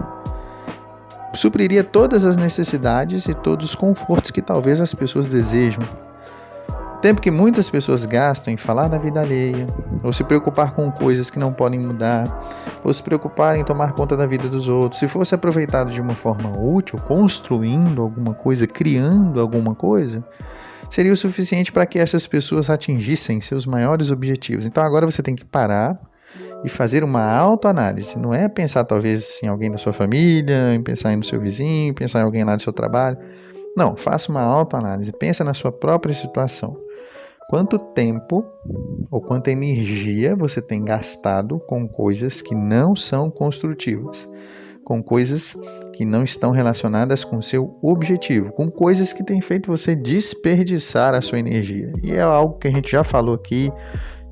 supriria 1.32 1.82
todas 1.82 2.24
as 2.24 2.36
necessidades 2.36 3.26
e 3.26 3.34
todos 3.34 3.70
os 3.70 3.74
confortos 3.74 4.30
que 4.30 4.42
talvez 4.42 4.80
as 4.80 4.94
pessoas 4.94 5.26
desejam 5.26 5.82
tempo 7.04 7.20
que 7.20 7.30
muitas 7.30 7.68
pessoas 7.68 8.06
gastam 8.06 8.54
em 8.54 8.56
falar 8.56 8.88
da 8.88 8.96
vida 8.96 9.20
alheia, 9.20 9.66
ou 10.02 10.10
se 10.10 10.24
preocupar 10.24 10.72
com 10.72 10.90
coisas 10.90 11.28
que 11.28 11.38
não 11.38 11.52
podem 11.52 11.78
mudar, 11.78 12.48
ou 12.82 12.94
se 12.94 13.02
preocupar 13.02 13.58
em 13.58 13.62
tomar 13.62 13.92
conta 13.92 14.16
da 14.16 14.26
vida 14.26 14.48
dos 14.48 14.68
outros, 14.68 15.00
se 15.00 15.06
fosse 15.06 15.34
aproveitado 15.34 15.90
de 15.90 16.00
uma 16.00 16.16
forma 16.16 16.58
útil, 16.58 16.98
construindo 17.06 18.00
alguma 18.00 18.32
coisa, 18.32 18.66
criando 18.66 19.38
alguma 19.38 19.74
coisa, 19.74 20.24
seria 20.88 21.12
o 21.12 21.16
suficiente 21.16 21.70
para 21.70 21.84
que 21.84 21.98
essas 21.98 22.26
pessoas 22.26 22.70
atingissem 22.70 23.38
seus 23.38 23.66
maiores 23.66 24.10
objetivos. 24.10 24.64
Então 24.64 24.82
agora 24.82 25.04
você 25.04 25.22
tem 25.22 25.36
que 25.36 25.44
parar 25.44 26.00
e 26.64 26.70
fazer 26.70 27.04
uma 27.04 27.36
autoanálise. 27.36 28.18
Não 28.18 28.32
é 28.32 28.48
pensar 28.48 28.82
talvez 28.82 29.42
em 29.42 29.46
alguém 29.46 29.70
da 29.70 29.76
sua 29.76 29.92
família, 29.92 30.72
em 30.72 30.82
pensar 30.82 31.14
no 31.14 31.22
seu 31.22 31.38
vizinho, 31.38 31.92
pensar 31.92 32.20
em 32.20 32.22
alguém 32.22 32.44
lá 32.44 32.56
do 32.56 32.62
seu 32.62 32.72
trabalho. 32.72 33.18
Não, 33.76 33.94
faça 33.94 34.30
uma 34.30 34.40
autoanálise. 34.40 35.12
Pensa 35.12 35.44
na 35.44 35.52
sua 35.52 35.70
própria 35.70 36.14
situação. 36.14 36.74
Quanto 37.48 37.78
tempo 37.78 38.44
ou 39.10 39.20
quanta 39.20 39.50
energia 39.50 40.34
você 40.34 40.62
tem 40.62 40.82
gastado 40.82 41.58
com 41.60 41.86
coisas 41.86 42.40
que 42.40 42.54
não 42.54 42.96
são 42.96 43.30
construtivas, 43.30 44.28
com 44.82 45.02
coisas 45.02 45.54
que 45.92 46.04
não 46.04 46.24
estão 46.24 46.50
relacionadas 46.50 47.24
com 47.24 47.40
seu 47.40 47.78
objetivo, 47.82 48.52
com 48.52 48.70
coisas 48.70 49.12
que 49.12 49.22
têm 49.22 49.40
feito 49.40 49.70
você 49.70 49.94
desperdiçar 49.94 51.14
a 51.14 51.22
sua 51.22 51.38
energia. 51.38 51.92
E 52.02 52.12
é 52.12 52.20
algo 52.20 52.58
que 52.58 52.68
a 52.68 52.70
gente 52.70 52.90
já 52.90 53.04
falou 53.04 53.34
aqui 53.34 53.70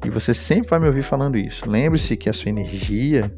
e 0.05 0.11
você 0.11 0.35
sempre 0.35 0.71
vai 0.71 0.81
me 0.81 0.87
ouvir 0.87 1.03
falando 1.03 1.37
isso. 1.37 1.69
Lembre-se 1.69 2.17
que 2.17 2.29
a 2.29 2.33
sua 2.33 2.49
energia 2.49 3.33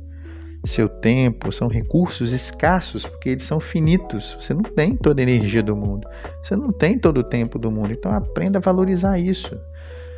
seu 0.64 0.88
tempo, 0.88 1.52
são 1.52 1.68
recursos 1.68 2.32
escassos, 2.32 3.04
porque 3.06 3.30
eles 3.30 3.44
são 3.44 3.60
finitos. 3.60 4.36
Você 4.38 4.54
não 4.54 4.62
tem 4.62 4.96
toda 4.96 5.20
a 5.20 5.22
energia 5.22 5.62
do 5.62 5.76
mundo, 5.76 6.08
você 6.42 6.56
não 6.56 6.72
tem 6.72 6.98
todo 6.98 7.18
o 7.18 7.24
tempo 7.24 7.58
do 7.58 7.70
mundo. 7.70 7.92
Então 7.92 8.12
aprenda 8.12 8.58
a 8.58 8.62
valorizar 8.62 9.18
isso. 9.18 9.56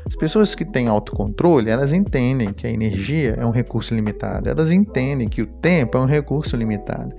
As 0.06 0.14
pessoas 0.14 0.54
que 0.54 0.64
têm 0.64 0.86
autocontrole, 0.86 1.68
elas 1.68 1.92
entendem 1.92 2.52
que 2.52 2.64
a 2.64 2.70
energia 2.70 3.34
é 3.36 3.44
um 3.44 3.50
recurso 3.50 3.92
limitado, 3.92 4.48
elas 4.48 4.70
entendem 4.70 5.28
que 5.28 5.42
o 5.42 5.46
tempo 5.46 5.98
é 5.98 6.00
um 6.00 6.04
recurso 6.04 6.56
limitado. 6.56 7.12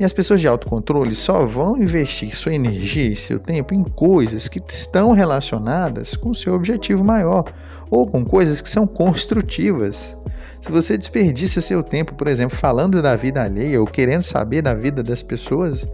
E 0.00 0.04
as 0.04 0.12
pessoas 0.12 0.40
de 0.40 0.48
autocontrole 0.48 1.14
só 1.14 1.46
vão 1.46 1.80
investir 1.80 2.34
sua 2.34 2.52
energia 2.52 3.12
e 3.12 3.14
seu 3.14 3.38
tempo 3.38 3.74
em 3.74 3.84
coisas 3.84 4.48
que 4.48 4.60
estão 4.68 5.12
relacionadas 5.12 6.16
com 6.16 6.34
seu 6.34 6.54
objetivo 6.54 7.04
maior 7.04 7.44
ou 7.88 8.08
com 8.08 8.24
coisas 8.24 8.60
que 8.60 8.68
são 8.68 8.88
construtivas. 8.88 10.18
Se 10.60 10.70
você 10.70 10.96
desperdiça 10.96 11.60
seu 11.60 11.82
tempo, 11.82 12.14
por 12.14 12.26
exemplo, 12.26 12.56
falando 12.56 13.00
da 13.02 13.14
vida 13.14 13.42
alheia 13.42 13.80
ou 13.80 13.86
querendo 13.86 14.22
saber 14.22 14.62
da 14.62 14.74
vida 14.74 15.02
das 15.02 15.22
pessoas 15.22 15.88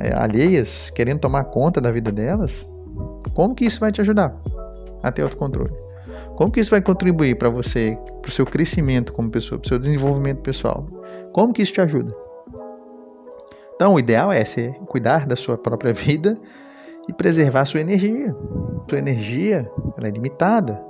é, 0.00 0.12
alheias, 0.12 0.90
querendo 0.90 1.20
tomar 1.20 1.44
conta 1.44 1.80
da 1.80 1.90
vida 1.90 2.12
delas, 2.12 2.66
como 3.34 3.54
que 3.54 3.64
isso 3.64 3.80
vai 3.80 3.90
te 3.90 4.00
ajudar 4.00 4.36
a 5.02 5.10
ter 5.10 5.22
autocontrole? 5.22 5.72
Como 6.36 6.50
que 6.50 6.60
isso 6.60 6.70
vai 6.70 6.82
contribuir 6.82 7.36
para 7.36 7.48
você, 7.48 7.98
para 8.20 8.28
o 8.28 8.32
seu 8.32 8.44
crescimento 8.44 9.12
como 9.12 9.30
pessoa, 9.30 9.58
para 9.58 9.66
o 9.66 9.68
seu 9.68 9.78
desenvolvimento 9.78 10.40
pessoal? 10.40 10.86
Como 11.32 11.52
que 11.52 11.62
isso 11.62 11.72
te 11.72 11.80
ajuda? 11.80 12.14
Então, 13.74 13.94
o 13.94 13.98
ideal 13.98 14.32
é 14.32 14.44
você 14.44 14.72
cuidar 14.86 15.26
da 15.26 15.36
sua 15.36 15.56
própria 15.56 15.92
vida 15.94 16.38
e 17.08 17.12
preservar 17.12 17.64
sua 17.64 17.80
energia. 17.80 18.34
Sua 18.88 18.98
energia 18.98 19.70
ela 19.96 20.08
é 20.08 20.10
limitada, 20.10 20.82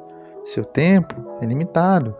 seu 0.44 0.64
tempo 0.64 1.14
é 1.40 1.46
limitado. 1.46 2.14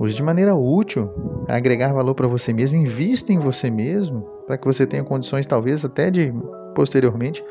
Use 0.00 0.14
de 0.14 0.22
maneira 0.22 0.54
útil, 0.54 1.10
agregar 1.46 1.92
valor 1.92 2.14
para 2.14 2.26
você 2.26 2.54
mesmo, 2.54 2.74
invista 2.74 3.34
em 3.34 3.38
você 3.38 3.70
mesmo, 3.70 4.22
para 4.46 4.56
que 4.56 4.66
você 4.66 4.86
tenha 4.86 5.04
condições, 5.04 5.46
talvez 5.46 5.84
até 5.84 6.10
de 6.10 6.32
posteriormente, 6.74 7.44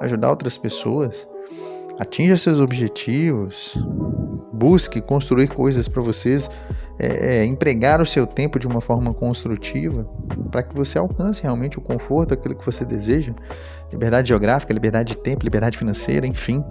ajudar 0.00 0.30
outras 0.30 0.56
pessoas. 0.56 1.26
Atinja 1.98 2.36
seus 2.36 2.60
objetivos, 2.60 3.76
busque 4.52 5.00
construir 5.00 5.48
coisas 5.48 5.88
para 5.88 6.00
vocês, 6.00 6.48
é, 6.96 7.38
é, 7.38 7.44
empregar 7.44 8.00
o 8.00 8.06
seu 8.06 8.24
tempo 8.24 8.58
de 8.58 8.68
uma 8.68 8.80
forma 8.80 9.12
construtiva, 9.12 10.08
para 10.48 10.62
que 10.62 10.76
você 10.76 10.96
alcance 10.96 11.42
realmente 11.42 11.76
o 11.76 11.82
conforto, 11.82 12.34
aquilo 12.34 12.54
que 12.54 12.64
você 12.64 12.84
deseja, 12.84 13.34
liberdade 13.90 14.28
geográfica, 14.28 14.72
liberdade 14.72 15.14
de 15.14 15.20
tempo, 15.20 15.44
liberdade 15.44 15.76
financeira, 15.76 16.24
enfim, 16.24 16.64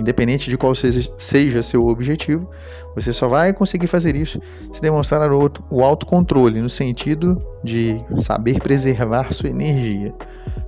Independente 0.00 0.48
de 0.48 0.56
qual 0.56 0.74
seja 0.74 1.62
seu 1.62 1.86
objetivo, 1.86 2.48
você 2.94 3.12
só 3.12 3.28
vai 3.28 3.52
conseguir 3.52 3.86
fazer 3.86 4.16
isso 4.16 4.40
se 4.72 4.80
demonstrar 4.80 5.30
o 5.30 5.84
autocontrole, 5.84 6.58
no 6.58 6.70
sentido 6.70 7.40
de 7.62 8.02
saber 8.16 8.58
preservar 8.60 9.30
sua 9.34 9.50
energia. 9.50 10.14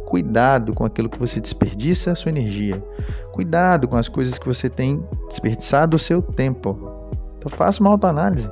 Cuidado 0.04 0.74
com 0.74 0.84
aquilo 0.84 1.08
que 1.08 1.18
você 1.18 1.40
desperdiça 1.40 2.12
a 2.12 2.14
sua 2.14 2.28
energia. 2.28 2.84
Cuidado 3.32 3.88
com 3.88 3.96
as 3.96 4.06
coisas 4.06 4.38
que 4.38 4.46
você 4.46 4.68
tem 4.68 5.02
desperdiçado 5.28 5.96
o 5.96 5.98
seu 5.98 6.20
tempo. 6.20 7.08
Então 7.38 7.48
faça 7.48 7.80
uma 7.80 7.88
autoanálise. 7.88 8.50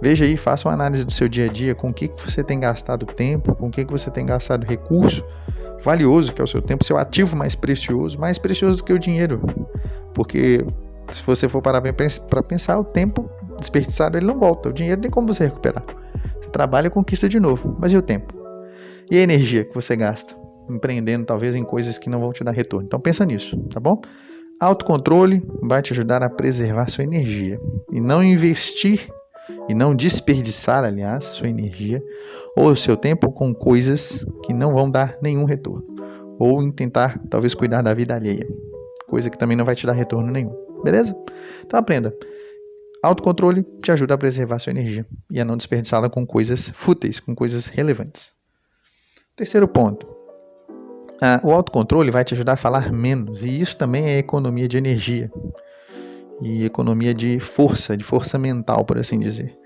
Veja 0.00 0.24
aí, 0.24 0.38
faça 0.38 0.66
uma 0.66 0.74
análise 0.74 1.04
do 1.04 1.12
seu 1.12 1.28
dia 1.28 1.44
a 1.44 1.48
dia, 1.48 1.74
com 1.74 1.90
o 1.90 1.92
que, 1.92 2.08
que 2.08 2.22
você 2.22 2.42
tem 2.42 2.58
gastado 2.58 3.04
tempo, 3.04 3.54
com 3.54 3.66
o 3.66 3.70
que, 3.70 3.84
que 3.84 3.92
você 3.92 4.10
tem 4.10 4.24
gastado 4.24 4.64
recurso 4.64 5.22
valioso, 5.82 6.32
que 6.32 6.40
é 6.40 6.44
o 6.44 6.46
seu 6.46 6.60
tempo, 6.60 6.84
seu 6.84 6.98
ativo 6.98 7.36
mais 7.36 7.54
precioso, 7.54 8.18
mais 8.18 8.38
precioso 8.38 8.78
do 8.78 8.84
que 8.84 8.92
o 8.92 8.98
dinheiro. 8.98 9.40
Porque 10.14 10.64
se 11.10 11.22
você 11.22 11.48
for 11.48 11.62
parar 11.62 11.80
para 11.80 12.42
pensar, 12.42 12.78
o 12.78 12.84
tempo 12.84 13.30
desperdiçado 13.58 14.16
ele 14.16 14.26
não 14.26 14.38
volta. 14.38 14.68
O 14.68 14.72
dinheiro 14.72 15.00
nem 15.00 15.10
como 15.10 15.26
você 15.26 15.44
recuperar. 15.44 15.82
Você 16.40 16.50
trabalha 16.50 16.88
e 16.88 16.90
conquista 16.90 17.28
de 17.28 17.40
novo. 17.40 17.76
Mas 17.78 17.92
e 17.92 17.96
o 17.96 18.02
tempo? 18.02 18.34
E 19.10 19.16
a 19.16 19.20
energia 19.20 19.64
que 19.64 19.74
você 19.74 19.96
gasta? 19.96 20.36
Empreendendo 20.68 21.24
talvez 21.24 21.56
em 21.56 21.64
coisas 21.64 21.96
que 21.96 22.10
não 22.10 22.20
vão 22.20 22.32
te 22.32 22.44
dar 22.44 22.52
retorno. 22.52 22.86
Então 22.86 23.00
pensa 23.00 23.24
nisso, 23.24 23.56
tá 23.72 23.80
bom? 23.80 24.00
Autocontrole 24.60 25.42
vai 25.62 25.80
te 25.80 25.92
ajudar 25.92 26.22
a 26.22 26.28
preservar 26.28 26.88
sua 26.88 27.04
energia 27.04 27.60
e 27.92 28.00
não 28.00 28.22
investir 28.22 29.08
e 29.68 29.74
não 29.74 29.94
desperdiçar, 29.94 30.84
aliás, 30.84 31.24
sua 31.24 31.48
energia 31.48 32.02
ou 32.56 32.74
seu 32.74 32.96
tempo 32.96 33.30
com 33.30 33.54
coisas 33.54 34.26
que 34.44 34.52
não 34.52 34.74
vão 34.74 34.90
dar 34.90 35.16
nenhum 35.22 35.44
retorno, 35.44 35.86
ou 36.38 36.62
em 36.62 36.72
tentar 36.72 37.18
talvez 37.30 37.54
cuidar 37.54 37.82
da 37.82 37.94
vida 37.94 38.14
alheia, 38.14 38.46
coisa 39.08 39.30
que 39.30 39.38
também 39.38 39.56
não 39.56 39.64
vai 39.64 39.74
te 39.74 39.86
dar 39.86 39.94
retorno 39.94 40.30
nenhum. 40.30 40.54
Beleza? 40.84 41.16
Então 41.64 41.80
aprenda. 41.80 42.14
Autocontrole 43.02 43.64
te 43.80 43.90
ajuda 43.90 44.14
a 44.14 44.18
preservar 44.18 44.58
sua 44.58 44.70
energia 44.70 45.06
e 45.30 45.40
a 45.40 45.44
não 45.44 45.56
desperdiçá-la 45.56 46.08
com 46.08 46.26
coisas 46.26 46.70
fúteis, 46.74 47.18
com 47.18 47.34
coisas 47.34 47.66
relevantes. 47.66 48.32
Terceiro 49.34 49.66
ponto. 49.66 50.06
Ah, 51.20 51.40
o 51.42 51.50
autocontrole 51.52 52.10
vai 52.10 52.24
te 52.24 52.34
ajudar 52.34 52.52
a 52.52 52.56
falar 52.56 52.92
menos, 52.92 53.44
e 53.44 53.60
isso 53.60 53.76
também 53.76 54.06
é 54.06 54.18
economia 54.18 54.68
de 54.68 54.76
energia 54.76 55.30
e 56.40 56.64
economia 56.64 57.12
de 57.12 57.40
força, 57.40 57.96
de 57.96 58.04
força 58.04 58.38
mental, 58.38 58.84
por 58.84 58.98
assim 58.98 59.18
dizer. 59.18 59.56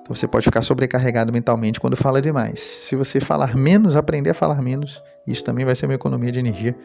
Então 0.00 0.14
você 0.14 0.26
pode 0.26 0.44
ficar 0.44 0.62
sobrecarregado 0.62 1.32
mentalmente 1.32 1.78
quando 1.78 1.96
fala 1.96 2.20
demais. 2.22 2.60
Se 2.60 2.96
você 2.96 3.20
falar 3.20 3.56
menos, 3.56 3.94
aprender 3.94 4.30
a 4.30 4.34
falar 4.34 4.62
menos, 4.62 5.02
isso 5.26 5.44
também 5.44 5.64
vai 5.64 5.74
ser 5.74 5.86
uma 5.86 5.94
economia 5.94 6.32
de 6.32 6.38
energia 6.38 6.76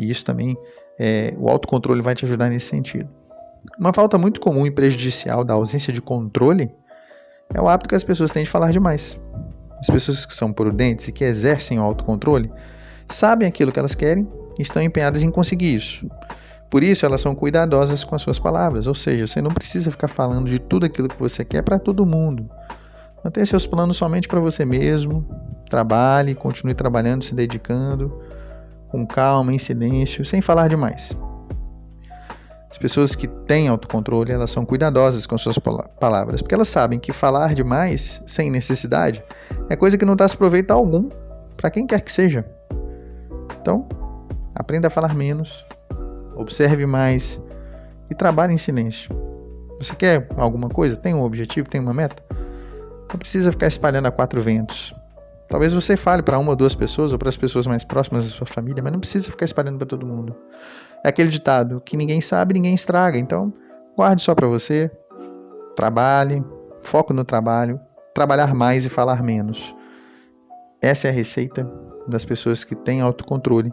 e 0.00 0.10
isso 0.10 0.24
também, 0.24 0.56
é, 0.98 1.34
o 1.38 1.48
autocontrole 1.48 2.00
vai 2.00 2.14
te 2.14 2.24
ajudar 2.24 2.48
nesse 2.48 2.66
sentido. 2.66 3.08
Uma 3.78 3.92
falta 3.92 4.16
muito 4.16 4.40
comum 4.40 4.66
e 4.66 4.70
prejudicial 4.70 5.44
da 5.44 5.54
ausência 5.54 5.92
de 5.92 6.00
controle 6.00 6.70
é 7.52 7.60
o 7.60 7.68
hábito 7.68 7.88
que 7.88 7.94
as 7.94 8.04
pessoas 8.04 8.30
têm 8.30 8.44
de 8.44 8.50
falar 8.50 8.72
demais. 8.72 9.20
As 9.78 9.88
pessoas 9.88 10.24
que 10.24 10.34
são 10.34 10.52
prudentes 10.52 11.08
e 11.08 11.12
que 11.12 11.24
exercem 11.24 11.78
o 11.78 11.82
autocontrole 11.82 12.50
sabem 13.08 13.46
aquilo 13.46 13.72
que 13.72 13.78
elas 13.78 13.94
querem 13.94 14.26
e 14.58 14.62
estão 14.62 14.82
empenhadas 14.82 15.22
em 15.22 15.30
conseguir 15.30 15.74
isso. 15.74 16.08
Por 16.70 16.82
isso, 16.82 17.04
elas 17.04 17.20
são 17.20 17.34
cuidadosas 17.34 18.04
com 18.04 18.14
as 18.14 18.22
suas 18.22 18.38
palavras, 18.38 18.86
ou 18.86 18.94
seja, 18.94 19.26
você 19.26 19.42
não 19.42 19.50
precisa 19.50 19.90
ficar 19.90 20.06
falando 20.06 20.48
de 20.48 20.60
tudo 20.60 20.86
aquilo 20.86 21.08
que 21.08 21.18
você 21.18 21.44
quer 21.44 21.62
para 21.62 21.78
todo 21.78 22.06
mundo. 22.06 22.48
Mantenha 23.24 23.44
seus 23.44 23.66
planos 23.66 23.96
somente 23.96 24.28
para 24.28 24.38
você 24.38 24.64
mesmo. 24.64 25.26
Trabalhe, 25.68 26.34
continue 26.34 26.74
trabalhando, 26.74 27.24
se 27.24 27.34
dedicando, 27.34 28.22
com 28.90 29.06
calma, 29.06 29.52
em 29.52 29.58
silêncio, 29.58 30.24
sem 30.24 30.42
falar 30.42 30.68
demais. 30.68 31.16
As 32.70 32.78
pessoas 32.78 33.16
que 33.16 33.26
têm 33.26 33.68
autocontrole, 33.68 34.30
elas 34.30 34.50
são 34.50 34.64
cuidadosas 34.64 35.26
com 35.26 35.36
suas 35.36 35.58
palavras, 35.58 36.40
porque 36.40 36.54
elas 36.54 36.68
sabem 36.68 36.98
que 36.98 37.12
falar 37.12 37.54
demais, 37.54 38.22
sem 38.24 38.50
necessidade, 38.50 39.24
é 39.68 39.74
coisa 39.74 39.98
que 39.98 40.04
não 40.04 40.14
traz 40.14 40.34
proveito 40.34 40.70
algum 40.70 41.08
para 41.56 41.70
quem 41.70 41.86
quer 41.86 42.00
que 42.00 42.12
seja. 42.12 42.44
Então, 43.60 43.88
aprenda 44.54 44.86
a 44.86 44.90
falar 44.90 45.14
menos, 45.14 45.66
observe 46.36 46.86
mais 46.86 47.40
e 48.08 48.14
trabalhe 48.14 48.54
em 48.54 48.58
silêncio. 48.58 49.10
Você 49.80 49.94
quer 49.94 50.28
alguma 50.36 50.68
coisa? 50.68 50.96
Tem 50.96 51.14
um 51.14 51.22
objetivo? 51.22 51.68
Tem 51.68 51.80
uma 51.80 51.92
meta? 51.94 52.22
Não 53.10 53.18
precisa 53.18 53.50
ficar 53.50 53.66
espalhando 53.66 54.06
a 54.06 54.10
quatro 54.10 54.40
ventos. 54.40 54.94
Talvez 55.50 55.72
você 55.72 55.96
fale 55.96 56.22
para 56.22 56.38
uma 56.38 56.50
ou 56.50 56.56
duas 56.56 56.76
pessoas 56.76 57.12
ou 57.12 57.18
para 57.18 57.28
as 57.28 57.36
pessoas 57.36 57.66
mais 57.66 57.82
próximas 57.82 58.24
da 58.24 58.30
sua 58.30 58.46
família, 58.46 58.80
mas 58.80 58.92
não 58.92 59.00
precisa 59.00 59.28
ficar 59.28 59.44
espalhando 59.44 59.78
para 59.78 59.86
todo 59.88 60.06
mundo. 60.06 60.36
É 61.04 61.08
aquele 61.08 61.28
ditado 61.28 61.82
que 61.84 61.96
ninguém 61.96 62.20
sabe, 62.20 62.54
ninguém 62.54 62.72
estraga. 62.72 63.18
Então, 63.18 63.52
guarde 63.96 64.22
só 64.22 64.32
para 64.32 64.46
você. 64.46 64.88
Trabalhe, 65.74 66.44
foco 66.84 67.12
no 67.12 67.24
trabalho, 67.24 67.80
trabalhar 68.14 68.54
mais 68.54 68.86
e 68.86 68.88
falar 68.88 69.24
menos. 69.24 69.74
Essa 70.80 71.08
é 71.08 71.10
a 71.10 71.12
receita 71.12 71.68
das 72.06 72.24
pessoas 72.24 72.62
que 72.62 72.76
têm 72.76 73.00
autocontrole 73.00 73.72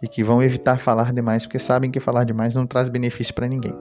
e 0.00 0.06
que 0.06 0.22
vão 0.22 0.40
evitar 0.40 0.78
falar 0.78 1.12
demais 1.12 1.44
porque 1.44 1.58
sabem 1.58 1.90
que 1.90 1.98
falar 1.98 2.22
demais 2.22 2.54
não 2.54 2.64
traz 2.64 2.88
benefício 2.88 3.34
para 3.34 3.48
ninguém, 3.48 3.74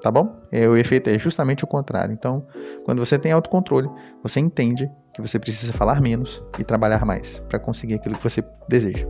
tá 0.00 0.12
bom? 0.12 0.36
É, 0.52 0.68
o 0.68 0.76
efeito 0.76 1.10
é 1.10 1.18
justamente 1.18 1.64
o 1.64 1.66
contrário. 1.66 2.12
Então, 2.12 2.46
quando 2.84 3.04
você 3.04 3.18
tem 3.18 3.32
autocontrole, 3.32 3.90
você 4.22 4.38
entende 4.38 4.88
que 5.14 5.22
você 5.22 5.38
precisa 5.38 5.72
falar 5.72 6.00
menos 6.00 6.42
e 6.58 6.64
trabalhar 6.64 7.04
mais 7.04 7.38
para 7.48 7.58
conseguir 7.58 7.94
aquilo 7.94 8.16
que 8.16 8.22
você 8.22 8.44
deseja. 8.68 9.06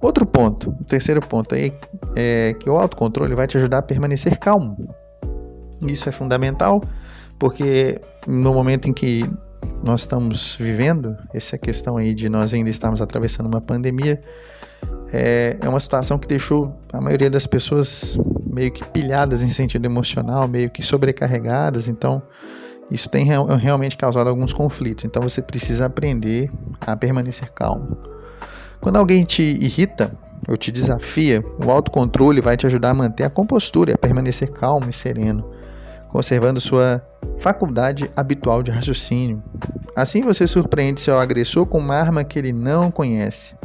Outro 0.00 0.24
ponto, 0.24 0.70
o 0.80 0.84
terceiro 0.84 1.20
ponto 1.20 1.54
aí 1.54 1.72
é 2.16 2.54
que 2.58 2.68
o 2.70 2.76
autocontrole 2.76 3.34
vai 3.34 3.46
te 3.46 3.56
ajudar 3.56 3.78
a 3.78 3.82
permanecer 3.82 4.38
calmo. 4.38 4.94
Isso 5.86 6.08
é 6.08 6.12
fundamental 6.12 6.82
porque 7.38 8.00
no 8.26 8.54
momento 8.54 8.88
em 8.88 8.92
que 8.92 9.28
nós 9.86 10.02
estamos 10.02 10.56
vivendo, 10.56 11.16
essa 11.34 11.58
questão 11.58 11.96
aí 11.96 12.14
de 12.14 12.28
nós 12.28 12.54
ainda 12.54 12.70
estarmos 12.70 13.00
atravessando 13.00 13.46
uma 13.46 13.60
pandemia, 13.60 14.22
é, 15.12 15.56
é 15.60 15.68
uma 15.68 15.80
situação 15.80 16.18
que 16.18 16.26
deixou 16.26 16.72
a 16.92 17.00
maioria 17.00 17.28
das 17.28 17.46
pessoas 17.46 18.16
meio 18.46 18.70
que 18.70 18.84
pilhadas 18.84 19.42
em 19.42 19.48
sentido 19.48 19.84
emocional, 19.86 20.46
meio 20.46 20.70
que 20.70 20.82
sobrecarregadas. 20.82 21.88
Então, 21.88 22.22
isso 22.90 23.08
tem 23.08 23.24
realmente 23.24 23.96
causado 23.96 24.28
alguns 24.28 24.52
conflitos. 24.52 25.04
Então, 25.04 25.22
você 25.22 25.40
precisa 25.40 25.86
aprender 25.86 26.50
a 26.80 26.96
permanecer 26.96 27.50
calmo. 27.52 27.96
Quando 28.80 28.96
alguém 28.96 29.24
te 29.24 29.42
irrita 29.42 30.12
ou 30.48 30.56
te 30.56 30.70
desafia, 30.72 31.42
o 31.64 31.70
autocontrole 31.70 32.40
vai 32.40 32.56
te 32.56 32.66
ajudar 32.66 32.90
a 32.90 32.94
manter 32.94 33.24
a 33.24 33.30
compostura 33.30 33.92
e 33.92 33.94
a 33.94 33.98
permanecer 33.98 34.50
calmo 34.50 34.90
e 34.90 34.92
sereno, 34.92 35.48
conservando 36.08 36.60
sua 36.60 37.00
faculdade 37.38 38.10
habitual 38.16 38.62
de 38.62 38.70
raciocínio. 38.70 39.42
Assim, 39.94 40.22
você 40.22 40.46
surpreende 40.46 41.00
seu 41.00 41.18
agressor 41.18 41.64
com 41.66 41.78
uma 41.78 41.94
arma 41.94 42.24
que 42.24 42.38
ele 42.38 42.52
não 42.52 42.90
conhece 42.90 43.56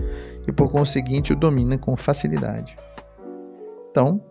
e 0.47 0.51
por 0.51 0.71
conseguinte 0.71 1.33
o 1.33 1.36
domina 1.36 1.77
com 1.77 1.97
facilidade. 1.97 2.77
Então, 3.89 4.21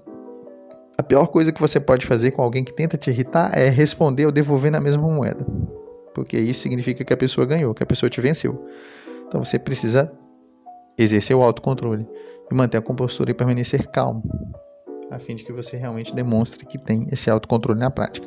a 0.98 1.02
pior 1.02 1.26
coisa 1.26 1.52
que 1.52 1.60
você 1.60 1.78
pode 1.78 2.06
fazer 2.06 2.30
com 2.30 2.42
alguém 2.42 2.64
que 2.64 2.74
tenta 2.74 2.96
te 2.96 3.10
irritar 3.10 3.56
é 3.56 3.68
responder 3.68 4.26
ou 4.26 4.32
devolver 4.32 4.70
na 4.70 4.80
mesma 4.80 5.02
moeda. 5.02 5.44
Porque 6.14 6.38
isso 6.38 6.60
significa 6.60 7.04
que 7.04 7.12
a 7.12 7.16
pessoa 7.16 7.46
ganhou, 7.46 7.74
que 7.74 7.82
a 7.82 7.86
pessoa 7.86 8.08
te 8.08 8.20
venceu. 8.20 8.66
Então 9.28 9.44
você 9.44 9.58
precisa 9.58 10.10
exercer 10.96 11.36
o 11.36 11.42
autocontrole 11.42 12.08
e 12.50 12.54
manter 12.54 12.78
a 12.78 12.82
compostura 12.82 13.30
e 13.30 13.34
permanecer 13.34 13.86
calmo, 13.88 14.22
a 15.10 15.18
fim 15.18 15.36
de 15.36 15.44
que 15.44 15.52
você 15.52 15.76
realmente 15.76 16.14
demonstre 16.14 16.64
que 16.64 16.78
tem 16.78 17.06
esse 17.12 17.28
autocontrole 17.28 17.78
na 17.78 17.90
prática. 17.90 18.26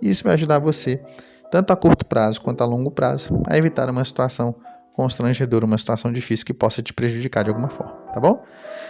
Isso 0.00 0.22
vai 0.22 0.34
ajudar 0.34 0.60
você 0.60 1.02
tanto 1.50 1.72
a 1.72 1.76
curto 1.76 2.06
prazo 2.06 2.40
quanto 2.40 2.62
a 2.62 2.66
longo 2.66 2.90
prazo, 2.90 3.42
a 3.46 3.58
evitar 3.58 3.88
uma 3.90 4.04
situação 4.04 4.54
constrangedora, 4.94 5.66
uma 5.66 5.76
situação 5.76 6.12
difícil 6.12 6.46
que 6.46 6.54
possa 6.54 6.82
te 6.82 6.92
prejudicar 6.92 7.44
de 7.44 7.50
alguma 7.50 7.68
forma, 7.68 7.92
tá 8.12 8.20
bom? 8.20 8.42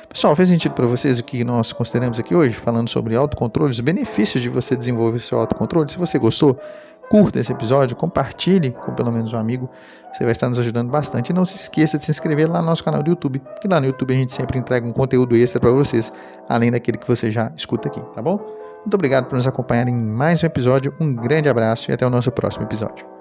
Pessoal, 0.09 0.37
fez 0.37 0.51
sentido 0.51 0.73
para 0.73 0.87
vocês 0.87 1.19
o 1.19 1.25
que 1.25 1.43
nós 1.43 1.73
consideramos 1.73 2.21
aqui 2.21 2.35
hoje, 2.35 2.55
falando 2.55 2.89
sobre 2.89 3.17
autocontrole, 3.17 3.71
os 3.71 3.81
benefícios 3.81 4.43
de 4.43 4.49
você 4.49 4.77
desenvolver 4.77 5.19
seu 5.19 5.41
autocontrole? 5.41 5.91
Se 5.91 5.99
você 5.99 6.19
gostou, 6.19 6.61
curta 7.09 7.41
esse 7.41 7.51
episódio, 7.53 7.97
compartilhe 7.97 8.71
com 8.71 8.93
pelo 8.93 9.11
menos 9.11 9.33
um 9.33 9.39
amigo, 9.39 9.71
você 10.13 10.25
vai 10.25 10.33
estar 10.33 10.49
nos 10.49 10.59
ajudando 10.59 10.91
bastante. 10.91 11.31
E 11.31 11.33
não 11.33 11.45
se 11.45 11.57
esqueça 11.57 11.99
de 11.99 12.05
se 12.05 12.11
inscrever 12.11 12.51
lá 12.51 12.61
no 12.61 12.67
nosso 12.67 12.85
canal 12.85 13.03
do 13.03 13.11
YouTube, 13.11 13.41
que 13.61 13.67
lá 13.67 13.81
no 13.81 13.87
YouTube 13.87 14.13
a 14.13 14.17
gente 14.17 14.33
sempre 14.33 14.59
entrega 14.59 14.87
um 14.87 14.91
conteúdo 14.91 15.35
extra 15.37 15.59
para 15.59 15.71
vocês, 15.71 16.13
além 16.49 16.71
daquele 16.71 16.99
que 16.99 17.09
você 17.09 17.31
já 17.31 17.51
escuta 17.57 17.89
aqui, 17.89 18.01
tá 18.15 18.23
bom? 18.23 18.39
Muito 18.81 18.95
obrigado 18.95 19.25
por 19.25 19.37
nos 19.37 19.47
acompanhar 19.47 19.89
em 19.89 19.95
mais 19.95 20.43
um 20.43 20.47
episódio, 20.47 20.95
um 21.01 21.15
grande 21.15 21.49
abraço 21.49 21.91
e 21.91 21.95
até 21.95 22.07
o 22.07 22.11
nosso 22.11 22.31
próximo 22.31 22.65
episódio. 22.65 23.14